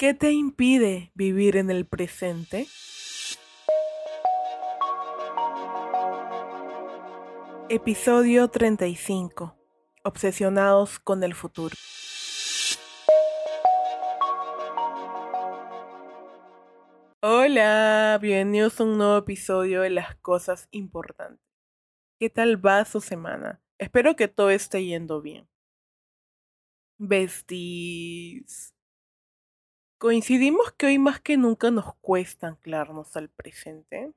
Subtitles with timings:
[0.00, 2.66] ¿Qué te impide vivir en el presente?
[7.68, 9.58] Episodio 35.
[10.02, 11.76] Obsesionados con el futuro.
[17.20, 21.44] Hola, bienvenidos a un nuevo episodio de Las Cosas Importantes.
[22.18, 23.60] ¿Qué tal va su semana?
[23.76, 25.46] Espero que todo esté yendo bien.
[26.96, 28.72] Besties.
[30.00, 34.14] Coincidimos que hoy más que nunca nos cuesta anclarnos al presente.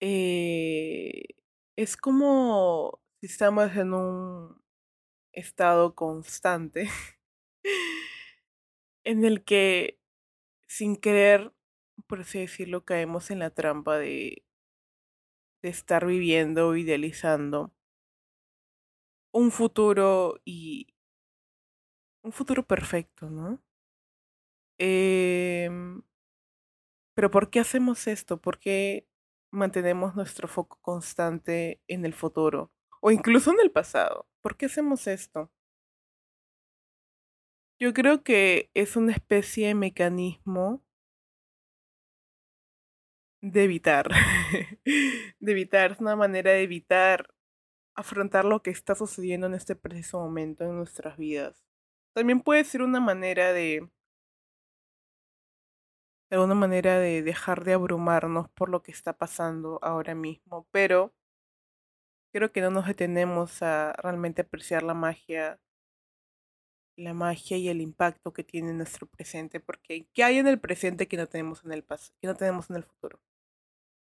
[0.00, 1.24] Eh,
[1.76, 4.62] es como si estamos en un
[5.32, 6.88] estado constante
[9.04, 10.00] en el que
[10.66, 11.52] sin querer,
[12.06, 14.42] por así decirlo, caemos en la trampa de,
[15.62, 17.74] de estar viviendo o idealizando
[19.32, 20.94] un futuro y
[22.22, 23.60] un futuro perfecto, ¿no?
[24.82, 26.02] Em,
[27.14, 28.40] pero ¿por qué hacemos esto?
[28.40, 29.06] ¿Por qué
[29.50, 32.72] mantenemos nuestro foco constante en el futuro?
[33.02, 34.26] O incluso en el pasado.
[34.40, 35.52] ¿Por qué hacemos esto?
[37.78, 40.82] Yo creo que es una especie de mecanismo
[43.42, 44.08] de evitar.
[45.40, 47.34] de evitar, es una manera de evitar
[47.94, 51.66] afrontar lo que está sucediendo en este preciso momento en nuestras vidas.
[52.14, 53.99] También puede ser una manera de de
[56.30, 61.12] alguna manera de dejar de abrumarnos por lo que está pasando ahora mismo, pero
[62.32, 65.60] creo que no nos detenemos a realmente apreciar la magia,
[66.96, 70.60] la magia y el impacto que tiene en nuestro presente, porque ¿qué hay en el
[70.60, 73.20] presente que no tenemos en el pasado, que no tenemos en el futuro?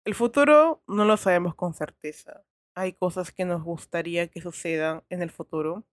[0.05, 2.45] El futuro no lo sabemos con certeza.
[2.75, 5.83] Hay cosas que nos gustaría que sucedan en el futuro,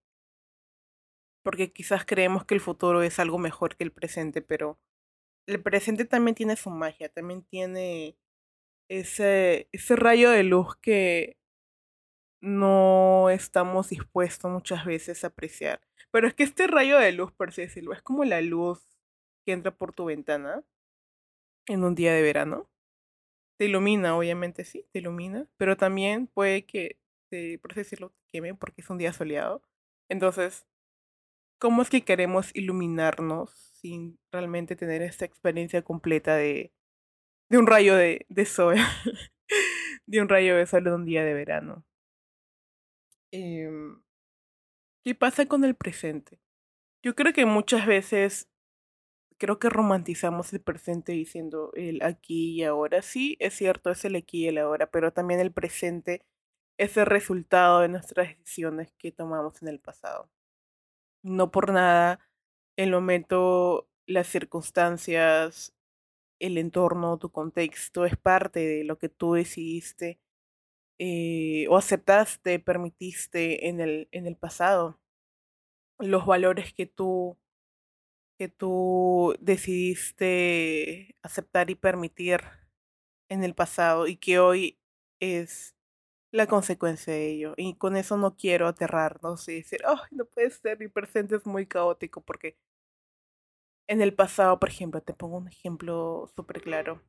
[1.43, 4.79] porque quizás creemos que el futuro es algo mejor que el presente, pero
[5.47, 8.17] el presente también tiene su magia, también tiene
[8.89, 11.39] ese, ese rayo de luz que
[12.41, 15.81] no estamos dispuestos muchas veces a apreciar.
[16.11, 18.85] Pero es que este rayo de luz, por así decirlo, es como la luz
[19.47, 20.63] que entra por tu ventana
[21.67, 22.69] en un día de verano.
[23.59, 26.99] Te ilumina, obviamente sí, te ilumina, pero también puede que,
[27.63, 29.63] por decirlo, te queme porque es un día soleado.
[30.09, 30.67] Entonces,
[31.63, 36.73] ¿cómo es que queremos iluminarnos sin realmente tener esta experiencia completa de,
[37.49, 38.75] de un rayo de, de sol,
[40.07, 41.85] de un rayo de sol en un día de verano.
[43.31, 43.71] Eh,
[45.05, 46.41] ¿Qué pasa con el presente?
[47.01, 48.49] Yo creo que muchas veces
[49.39, 53.03] creo que romantizamos el presente diciendo el aquí y ahora.
[53.03, 56.25] Sí, es cierto, es el aquí y el ahora, pero también el presente
[56.77, 60.29] es el resultado de nuestras decisiones que tomamos en el pasado.
[61.23, 62.21] No por nada
[62.77, 65.75] el momento, las circunstancias,
[66.41, 70.21] el entorno, tu contexto, es parte de lo que tú decidiste
[70.99, 75.01] eh, o aceptaste, permitiste en el, en el pasado.
[75.99, 77.39] Los valores que tú,
[78.39, 82.41] que tú decidiste aceptar y permitir
[83.29, 84.79] en el pasado y que hoy
[85.21, 85.77] es
[86.33, 87.55] la consecuencia de ello.
[87.57, 91.47] Y con eso no quiero aterrarnos y decir, oh, no puede ser, mi presente es
[91.47, 92.57] muy caótico, porque
[93.89, 97.03] en el pasado, por ejemplo, te pongo un ejemplo súper claro.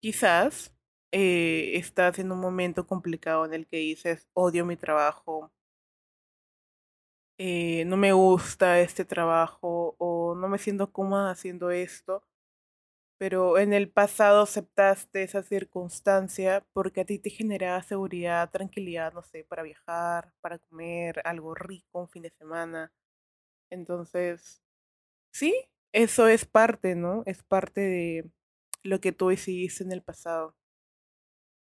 [0.00, 0.74] Quizás
[1.12, 5.52] eh, estás en un momento complicado en el que dices, odio mi trabajo,
[7.38, 12.22] eh, no me gusta este trabajo o no me siento cómoda haciendo esto
[13.22, 19.22] pero en el pasado aceptaste esa circunstancia porque a ti te generaba seguridad, tranquilidad, no
[19.22, 22.92] sé, para viajar, para comer algo rico un fin de semana.
[23.70, 24.64] Entonces,
[25.32, 25.54] sí,
[25.92, 27.22] eso es parte, ¿no?
[27.26, 28.30] Es parte de
[28.82, 30.56] lo que tú decidiste en el pasado.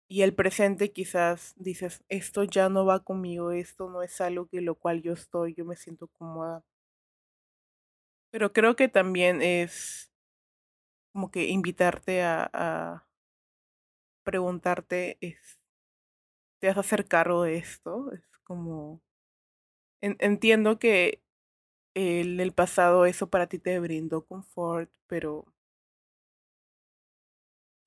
[0.08, 4.62] Y el presente quizás dices, esto ya no va conmigo, esto no es algo que
[4.62, 6.64] lo cual yo estoy, yo me siento cómoda.
[8.32, 10.07] Pero creo que también es
[11.18, 13.04] como que invitarte a,
[14.24, 15.58] preguntarte, es,
[16.60, 18.12] ¿te vas a hacer cargo de esto?
[18.12, 19.02] Es como,
[20.00, 21.24] entiendo que
[21.96, 25.52] en el pasado eso para ti te brindó confort, pero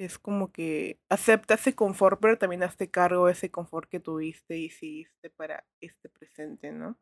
[0.01, 4.59] es como que acepta ese confort, pero también hazte cargo de ese confort que tuviste
[4.59, 6.99] y hiciste para este presente, ¿no?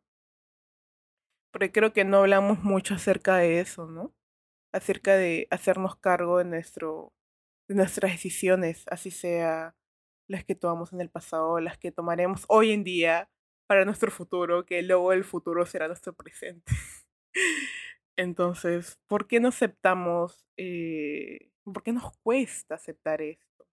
[1.51, 4.13] Porque creo que no hablamos mucho acerca de eso, ¿no?
[4.71, 7.13] Acerca de hacernos cargo de, nuestro,
[7.67, 9.75] de nuestras decisiones, así sea
[10.27, 13.29] las que tomamos en el pasado, las que tomaremos hoy en día
[13.67, 16.71] para nuestro futuro, que luego el futuro será nuestro presente.
[18.17, 23.67] Entonces, ¿por qué no aceptamos, eh, por qué nos cuesta aceptar esto?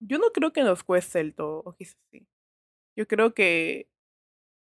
[0.00, 2.28] Yo no creo que nos cueste el todo, o quizás sí.
[2.96, 3.88] Yo creo que,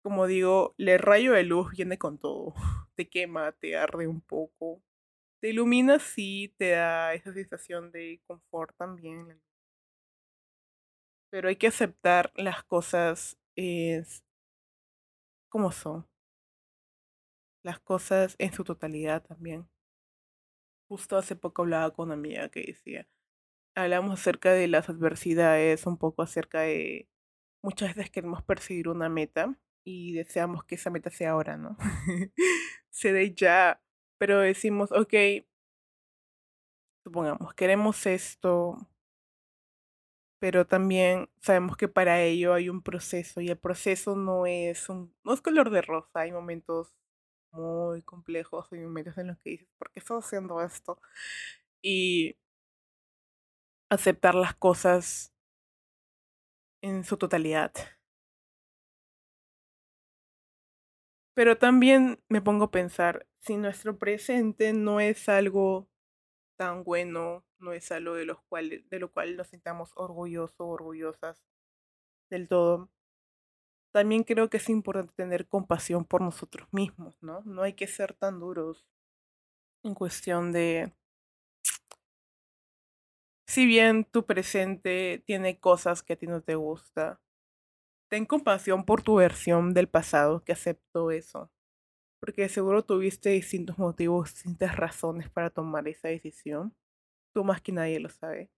[0.03, 2.53] como digo, el rayo de luz viene con todo.
[2.95, 4.81] Te quema, te arde un poco.
[5.41, 9.41] Te ilumina, sí, te da esa sensación de confort también.
[11.31, 14.23] Pero hay que aceptar las cosas es,
[15.49, 16.07] como son.
[17.63, 19.67] Las cosas en su totalidad también.
[20.87, 23.07] Justo hace poco hablaba con una amiga que decía,
[23.75, 27.09] hablamos acerca de las adversidades, un poco acerca de
[27.63, 31.77] muchas veces queremos perseguir una meta y deseamos que esa meta sea ahora, ¿no?
[32.89, 33.81] se dé ya,
[34.21, 35.15] pero decimos, ok,
[37.03, 38.77] supongamos, queremos esto,
[40.39, 45.13] pero también sabemos que para ello hay un proceso y el proceso no es un,
[45.23, 46.95] no es color de rosa, hay momentos
[47.51, 51.01] muy complejos, hay momentos en los que dices, ¿por qué estoy haciendo esto?
[51.81, 52.37] Y
[53.91, 55.31] aceptar las cosas
[56.83, 57.71] en su totalidad.
[61.33, 65.87] Pero también me pongo a pensar, si nuestro presente no es algo
[66.57, 71.43] tan bueno, no es algo de, los cuales, de lo cual nos sintamos orgullosos, orgullosas
[72.29, 72.89] del todo,
[73.91, 77.41] también creo que es importante tener compasión por nosotros mismos, ¿no?
[77.45, 78.87] No hay que ser tan duros
[79.83, 80.93] en cuestión de
[83.47, 87.19] si bien tu presente tiene cosas que a ti no te gusta,
[88.07, 91.51] ten compasión por tu versión del pasado que aceptó eso.
[92.21, 96.73] Porque seguro tuviste distintos motivos, distintas razones para tomar esa decisión.
[97.33, 98.49] Tú más que nadie lo sabe.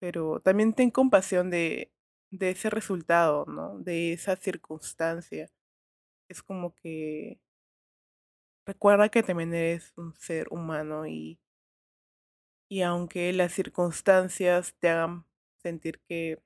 [0.00, 1.90] Pero también ten compasión de,
[2.30, 3.78] de ese resultado, ¿no?
[3.78, 5.50] De esa circunstancia.
[6.28, 7.40] Es como que
[8.66, 11.38] recuerda que también eres un ser humano y
[12.68, 15.24] y aunque las circunstancias te hagan
[15.62, 16.42] sentir que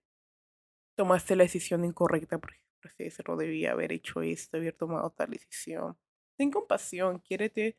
[0.97, 2.68] tomaste la decisión incorrecta, por así
[2.99, 5.99] decirlo, debía haber hecho esto, haber tomado tal decisión.
[6.37, 7.79] Ten compasión, quiérete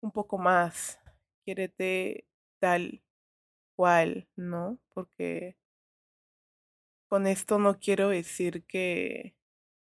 [0.00, 1.00] un poco más,
[1.44, 2.26] quiérete
[2.60, 3.02] tal
[3.76, 4.78] cual, ¿no?
[4.94, 5.56] Porque
[7.08, 9.36] con esto no quiero decir que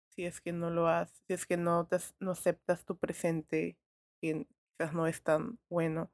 [0.09, 1.87] si es que no lo haces, si es que no,
[2.19, 3.77] no aceptas tu presente,
[4.21, 4.47] que
[4.77, 6.11] quizás no es tan bueno,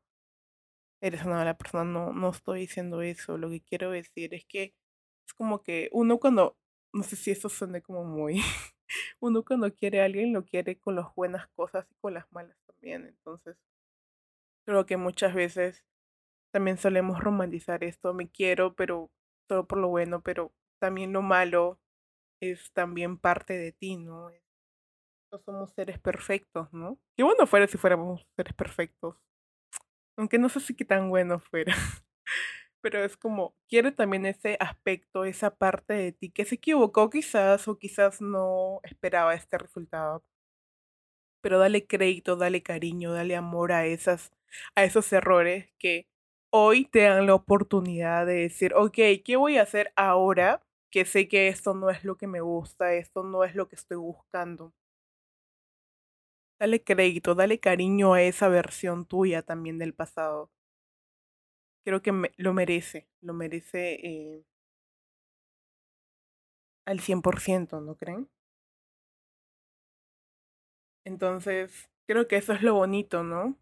[1.01, 3.37] eres una mala persona, no, no estoy diciendo eso.
[3.37, 4.75] Lo que quiero decir es que
[5.27, 6.57] es como que uno cuando,
[6.95, 8.41] no sé si eso suene como muy,
[9.19, 12.57] uno cuando quiere a alguien lo quiere con las buenas cosas y con las malas
[12.65, 13.05] también.
[13.05, 13.57] Entonces,
[14.65, 15.83] creo que muchas veces
[16.51, 19.11] también solemos romantizar esto, me quiero, pero
[19.47, 21.79] todo por lo bueno, pero también lo malo
[22.41, 24.29] es también parte de ti, ¿no?
[25.33, 26.97] No somos seres perfectos, ¿no?
[27.17, 29.17] Qué bueno fuera si fuéramos seres perfectos.
[30.15, 31.75] Aunque no sé si qué tan bueno fuera.
[32.85, 37.67] Pero es como, quiere también ese aspecto, esa parte de ti que se equivocó quizás
[37.67, 40.23] o quizás no esperaba este resultado.
[41.41, 44.31] Pero dale crédito, dale cariño, dale amor a esas,
[44.75, 46.07] a esos errores que
[46.51, 50.61] hoy te dan la oportunidad de decir, ok, ¿qué voy a hacer ahora?
[50.91, 53.75] Que sé que esto no es lo que me gusta, esto no es lo que
[53.75, 54.73] estoy buscando.
[56.59, 60.51] Dale crédito, dale cariño a esa versión tuya también del pasado.
[61.85, 64.43] Creo que lo merece, lo merece eh,
[66.85, 68.29] al 100%, ¿no creen?
[71.05, 73.57] Entonces, creo que eso es lo bonito, ¿no?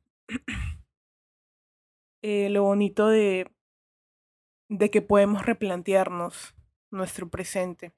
[2.21, 3.47] eh, lo bonito de,
[4.67, 6.53] de que podemos replantearnos
[6.91, 7.93] nuestro presente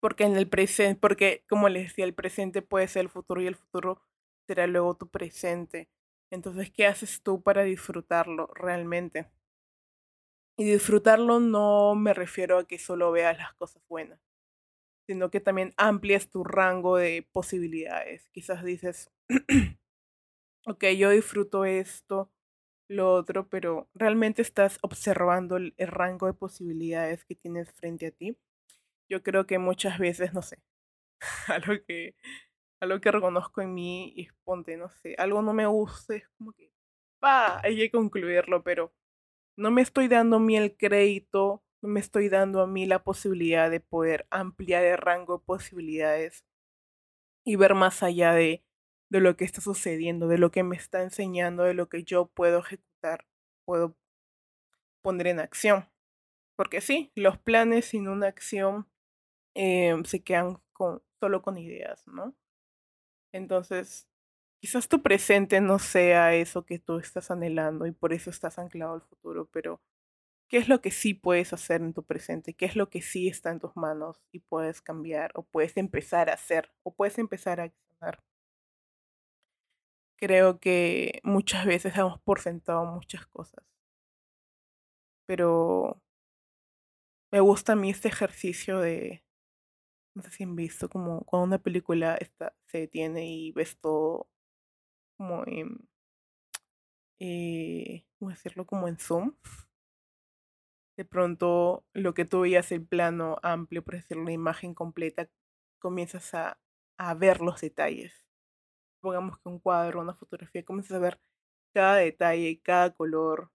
[0.00, 3.46] porque en el presente, porque como les decía, el presente puede ser el futuro y
[3.46, 4.00] el futuro
[4.46, 5.88] será luego tu presente.
[6.30, 9.28] Entonces, ¿qué haces tú para disfrutarlo realmente?
[10.58, 14.18] Y disfrutarlo no me refiero a que solo veas las cosas buenas,
[15.06, 18.28] sino que también amplias tu rango de posibilidades.
[18.30, 19.10] Quizás dices,
[20.66, 22.30] ok, yo disfruto esto,
[22.88, 28.10] lo otro, pero realmente estás observando el, el rango de posibilidades que tienes frente a
[28.12, 28.38] ti
[29.10, 30.58] yo creo que muchas veces, no sé,
[31.48, 32.14] algo que,
[32.80, 36.52] algo que reconozco en mí y ponte, no sé, algo no me gusta, es como
[36.52, 36.70] que,
[37.18, 38.92] pa, hay que concluirlo, pero
[39.56, 43.02] no me estoy dando a mí el crédito, no me estoy dando a mí la
[43.02, 46.44] posibilidad de poder ampliar el rango de posibilidades
[47.44, 48.64] y ver más allá de,
[49.08, 52.26] de lo que está sucediendo, de lo que me está enseñando, de lo que yo
[52.26, 53.26] puedo ejecutar,
[53.64, 53.96] puedo
[55.02, 55.88] poner en acción.
[56.56, 58.88] Porque sí, los planes sin una acción
[59.54, 62.34] eh, se quedan con, solo con ideas, ¿no?
[63.36, 64.08] Entonces,
[64.60, 68.94] quizás tu presente no sea eso que tú estás anhelando y por eso estás anclado
[68.94, 69.80] al futuro, pero
[70.48, 72.54] ¿qué es lo que sí puedes hacer en tu presente?
[72.54, 76.30] ¿Qué es lo que sí está en tus manos y puedes cambiar o puedes empezar
[76.30, 78.22] a hacer o puedes empezar a accionar?
[80.18, 83.64] Creo que muchas veces damos por sentado muchas cosas,
[85.26, 86.00] pero
[87.30, 89.25] me gusta a mí este ejercicio de,
[90.16, 94.28] no sé si han visto, como cuando una película está, se detiene y ves todo
[95.18, 95.88] como en,
[97.20, 98.32] eh, ¿cómo?
[98.66, 99.34] Como en Zoom.
[100.96, 105.28] De pronto, lo que tú veías el plano amplio, por decirlo, la imagen completa,
[105.78, 106.58] comienzas a,
[106.96, 108.24] a ver los detalles.
[109.02, 111.20] Pongamos que un cuadro, una fotografía, comienzas a ver
[111.74, 113.50] cada detalle, cada color,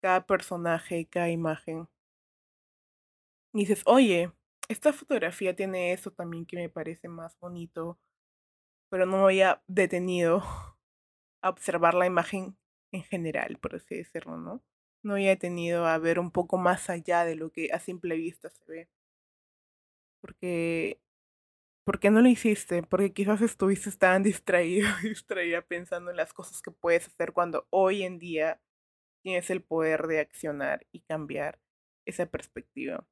[0.00, 1.88] cada personaje, cada imagen.
[3.52, 4.32] Y dices, oye,
[4.70, 7.98] esta fotografía tiene eso también que me parece más bonito,
[8.88, 10.42] pero no me había detenido
[11.42, 12.56] a observar la imagen
[12.92, 14.62] en general, por así decirlo, ¿no?
[15.02, 18.48] No había tenido a ver un poco más allá de lo que a simple vista
[18.48, 18.88] se ve.
[20.20, 21.00] Porque,
[21.84, 22.82] ¿por qué no lo hiciste?
[22.84, 28.04] Porque quizás estuviste tan distraído, distraída pensando en las cosas que puedes hacer cuando hoy
[28.04, 28.60] en día
[29.22, 31.60] tienes el poder de accionar y cambiar
[32.06, 33.06] esa perspectiva.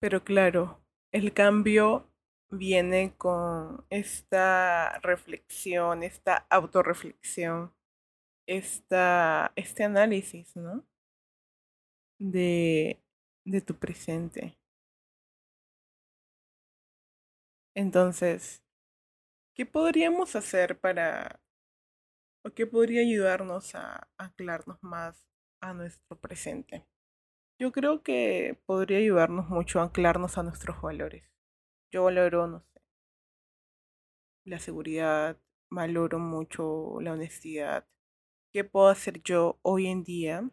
[0.00, 0.80] Pero claro,
[1.12, 2.10] el cambio
[2.50, 7.74] viene con esta reflexión, esta autorreflexión,
[8.46, 10.86] esta, este análisis, ¿no?
[12.20, 13.02] De,
[13.44, 14.56] de tu presente.
[17.74, 18.62] Entonces,
[19.54, 21.40] ¿qué podríamos hacer para,
[22.44, 25.24] o qué podría ayudarnos a anclarnos más
[25.60, 26.84] a nuestro presente?
[27.58, 31.24] Yo creo que podría ayudarnos mucho a anclarnos a nuestros valores.
[31.92, 32.80] Yo valoro, no sé,
[34.44, 35.38] la seguridad,
[35.70, 37.86] valoro mucho la honestidad.
[38.52, 40.50] ¿Qué puedo hacer yo hoy en día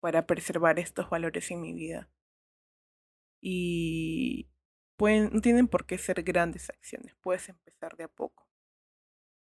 [0.00, 2.08] para preservar estos valores en mi vida?
[3.40, 4.48] Y
[4.96, 8.46] pueden, no tienen por qué ser grandes acciones, puedes empezar de a poco.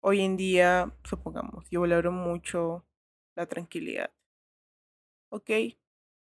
[0.01, 2.85] Hoy en día, supongamos, yo valoro mucho
[3.37, 4.13] la tranquilidad.
[5.31, 5.51] Ok,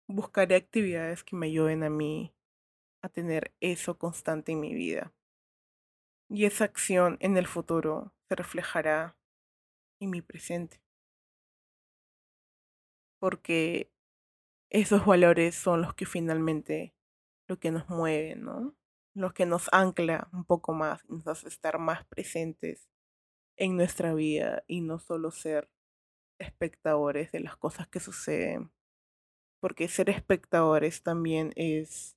[0.08, 2.34] buscaré actividades que me ayuden a mí
[3.02, 5.12] a tener eso constante en mi vida.
[6.30, 9.16] Y esa acción en el futuro se reflejará
[10.00, 10.82] en mi presente.
[13.20, 13.90] Porque
[14.70, 16.94] esos valores son los que finalmente
[17.48, 18.76] lo que nos mueven, ¿no?
[19.14, 22.88] Los que nos ancla un poco más, nos hace estar más presentes
[23.56, 25.70] en nuestra vida y no solo ser
[26.38, 28.70] espectadores de las cosas que suceden.
[29.60, 32.16] Porque ser espectadores también es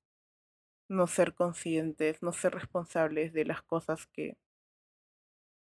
[0.87, 4.37] no ser conscientes, no ser responsables de las cosas que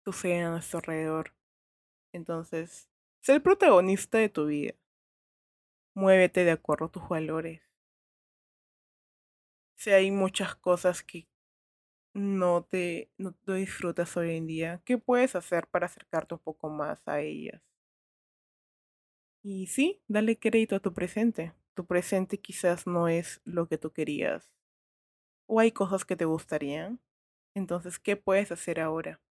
[0.03, 1.33] suceden a nuestro alrededor.
[2.13, 2.89] Entonces,
[3.21, 4.73] ser el protagonista de tu vida.
[5.93, 7.61] Muévete de acuerdo a tus valores.
[9.75, 11.27] Si hay muchas cosas que
[12.13, 16.69] no te, no te disfrutas hoy en día, ¿qué puedes hacer para acercarte un poco
[16.69, 17.61] más a ellas?
[19.43, 21.53] Y sí, dale crédito a tu presente.
[21.79, 24.51] Tu presente quizás no es lo que tú querías
[25.45, 26.99] o hay cosas que te gustarían.
[27.53, 29.21] Entonces, ¿qué puedes hacer ahora?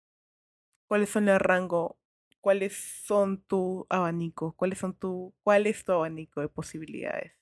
[0.87, 1.99] ¿Cuáles son el rango?
[2.41, 2.75] ¿Cuáles
[3.05, 4.53] son tu abanico?
[4.53, 7.33] ¿Cuáles son tu, ¿Cuál es tu abanico de posibilidades?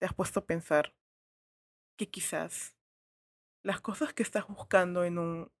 [0.00, 0.92] ¿Te has puesto a pensar
[1.96, 2.76] que quizás
[3.62, 5.52] las cosas que estás buscando en un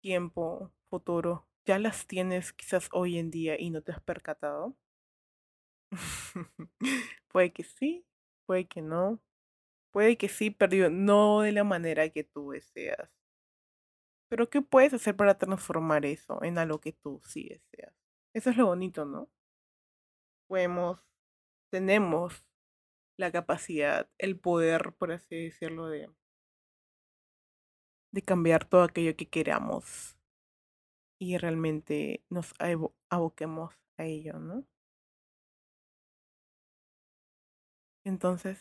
[0.00, 4.76] tiempo futuro ya las tienes quizás hoy en día y no te has percatado?
[7.28, 8.06] puede que sí,
[8.46, 9.20] puede que no,
[9.96, 13.10] Puede que sí, pero no de la manera que tú deseas.
[14.28, 17.94] Pero ¿qué puedes hacer para transformar eso en algo que tú sí deseas?
[18.34, 19.30] Eso es lo bonito, ¿no?
[20.50, 21.00] Podemos,
[21.72, 22.44] tenemos
[23.18, 26.10] la capacidad, el poder, por así decirlo, de,
[28.12, 30.18] de cambiar todo aquello que queramos
[31.18, 32.52] y realmente nos
[33.08, 34.66] aboquemos a ello, ¿no?
[38.06, 38.60] Entonces,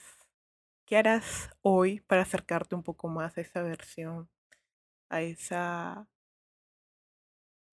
[0.87, 4.29] ¿Qué harás hoy para acercarte un poco más a esa versión,
[5.09, 6.09] a esa,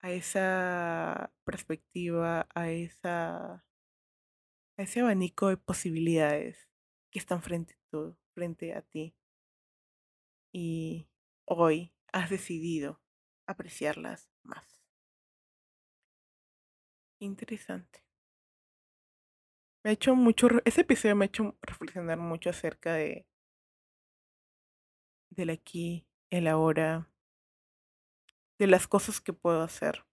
[0.00, 3.54] a esa perspectiva, a, esa,
[4.76, 6.68] a ese abanico de posibilidades
[7.10, 7.78] que están frente
[8.34, 9.14] frente a ti?
[10.52, 11.08] Y
[11.46, 13.00] hoy has decidido
[13.46, 14.78] apreciarlas más.
[17.20, 18.11] Interesante
[19.84, 23.26] me ha hecho mucho, ese episodio me ha hecho reflexionar mucho acerca de
[25.30, 27.08] del aquí, el ahora,
[28.58, 30.04] de las cosas que puedo hacer.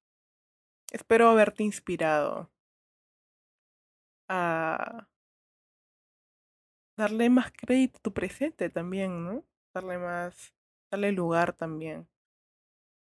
[0.91, 2.51] Espero haberte inspirado
[4.27, 5.07] a
[6.97, 9.45] darle más crédito a tu presente también, ¿no?
[9.73, 10.53] Darle más,
[10.91, 12.07] darle lugar también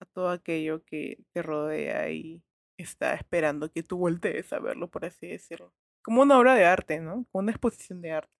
[0.01, 2.43] a todo aquello que te rodea y
[2.77, 5.73] está esperando que tú voltees a verlo, por así decirlo.
[6.05, 7.25] Como una obra de arte, ¿no?
[7.33, 8.31] Como una exposición de arte.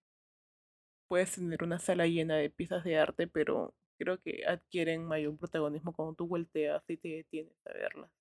[1.07, 5.93] Puedes tener una sala llena de piezas de arte, pero creo que adquieren mayor protagonismo
[5.93, 8.11] cuando tú volteas y te detienes a verlas.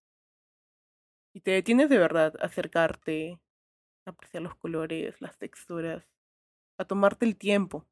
[1.34, 3.38] Y te detienes de verdad a acercarte,
[4.06, 6.04] a apreciar los colores, las texturas,
[6.78, 7.86] a tomarte el tiempo.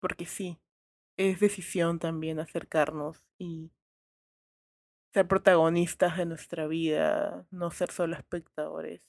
[0.00, 0.60] Porque sí,
[1.16, 3.72] es decisión también acercarnos y
[5.12, 9.02] ser protagonistas de nuestra vida, no ser solo espectadores.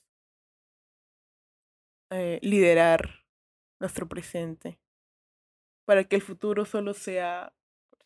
[2.16, 3.24] Eh, liderar
[3.80, 4.78] nuestro presente
[5.84, 7.52] para que el futuro solo sea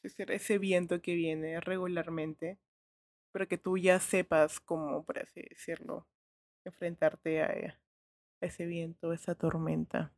[0.03, 2.59] ese viento que viene regularmente,
[3.33, 6.09] pero que tú ya sepas cómo, por así decirlo,
[6.65, 7.79] enfrentarte a
[8.41, 10.15] ese viento, esa tormenta,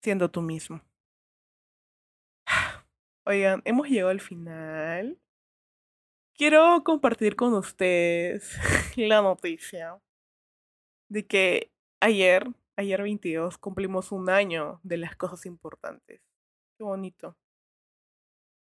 [0.00, 0.80] siendo tú mismo.
[3.26, 5.20] Oigan, hemos llegado al final.
[6.36, 8.56] Quiero compartir con ustedes
[8.96, 10.00] la noticia
[11.08, 11.73] de que
[12.04, 12.46] ayer,
[12.76, 16.20] ayer 22, cumplimos un año de las cosas importantes.
[16.76, 17.36] Qué bonito.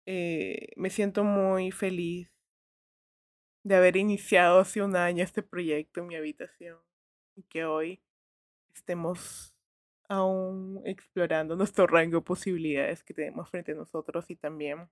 [0.05, 2.31] Eh, me siento muy feliz
[3.63, 6.77] de haber iniciado hace un año este proyecto en mi habitación
[7.36, 8.03] y que hoy
[8.75, 9.55] estemos
[10.07, 14.88] aún explorando nuestro rango de posibilidades que tenemos frente a nosotros y también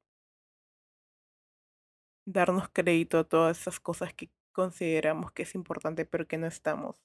[2.25, 6.99] darnos crédito a todas esas cosas que consideramos que es importante pero que no estamos.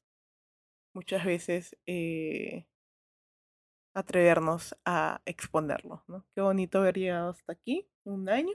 [0.95, 2.67] Muchas veces eh,
[3.95, 6.25] atrevernos a exponerlo, ¿no?
[6.35, 8.55] Qué bonito haber llegado hasta aquí, un año.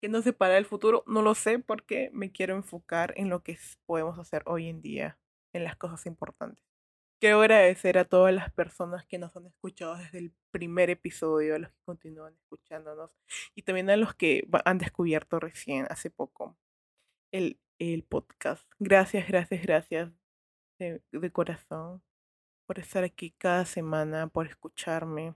[0.00, 1.04] ¿Qué nos separa el futuro?
[1.06, 5.18] No lo sé porque me quiero enfocar en lo que podemos hacer hoy en día,
[5.52, 6.62] en las cosas importantes.
[7.20, 11.58] Quiero agradecer a todas las personas que nos han escuchado desde el primer episodio, a
[11.58, 13.10] los que continúan escuchándonos
[13.56, 16.56] y también a los que han descubierto recién, hace poco,
[17.32, 18.68] el, el podcast.
[18.78, 20.27] Gracias, gracias, gracias
[20.78, 22.02] de, corazón
[22.66, 25.34] por estar aquí cada semana, por escucharme,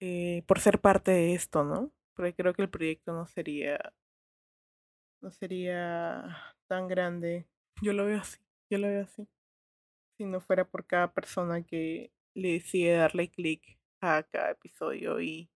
[0.00, 1.92] eh, por ser parte de esto, ¿no?
[2.14, 3.78] Porque creo que el proyecto no sería,
[5.20, 7.46] no sería tan grande.
[7.82, 8.40] Yo lo veo así,
[8.70, 9.28] yo lo veo así
[10.16, 15.50] si no fuera por cada persona que le decide darle clic a cada episodio y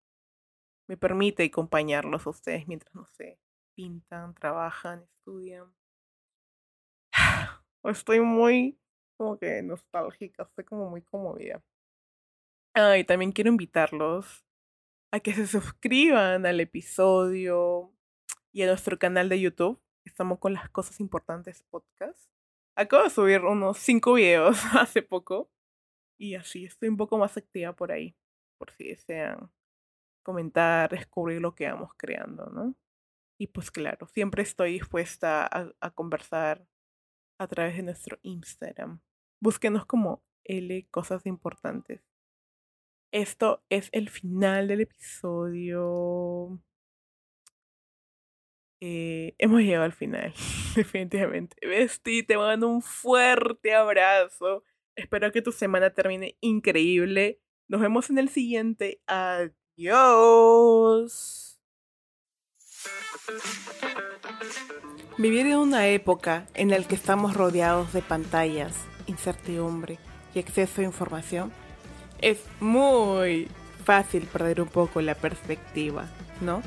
[0.88, 3.38] me permite acompañarlos a ustedes mientras, no sé,
[3.74, 5.72] pintan, trabajan, estudian.
[7.90, 8.78] Estoy muy
[9.16, 11.62] como que nostálgica, estoy como muy conmovida.
[12.74, 14.44] Ah, y también quiero invitarlos
[15.10, 17.92] a que se suscriban al episodio
[18.52, 19.80] y a nuestro canal de YouTube.
[20.04, 22.30] Estamos con las cosas importantes podcast.
[22.76, 25.50] Acabo de subir unos cinco videos hace poco.
[26.20, 28.14] Y así estoy un poco más activa por ahí.
[28.58, 29.50] Por si desean
[30.22, 32.74] comentar, descubrir lo que vamos creando, ¿no?
[33.40, 35.48] Y pues claro, siempre estoy dispuesta
[35.80, 36.67] a conversar
[37.38, 39.00] a través de nuestro Instagram.
[39.40, 42.02] Búsquenos como L Cosas Importantes.
[43.12, 46.60] Esto es el final del episodio.
[48.80, 50.34] Eh, hemos llegado al final,
[50.76, 51.56] definitivamente.
[51.66, 54.62] Besti, te mando un fuerte abrazo.
[54.94, 57.40] Espero que tu semana termine increíble.
[57.68, 59.00] Nos vemos en el siguiente.
[59.06, 59.58] Adiós.
[65.18, 68.72] Vivir en una época en la que estamos rodeados de pantallas,
[69.08, 69.98] incertidumbre
[70.32, 71.50] y exceso de información
[72.20, 73.48] es muy
[73.84, 76.06] fácil perder un poco la perspectiva,
[76.40, 76.62] ¿no?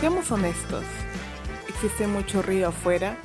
[0.00, 0.84] Seamos honestos,
[1.68, 3.18] existe mucho ruido afuera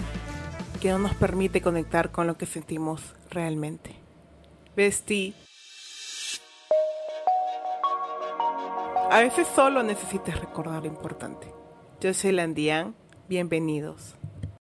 [0.81, 3.95] que no nos permite conectar con lo que sentimos realmente.
[4.75, 5.33] Vestí.
[9.09, 11.47] A veces solo necesitas recordar lo importante.
[12.01, 12.95] Yo soy Landian,
[13.29, 14.15] bienvenidos.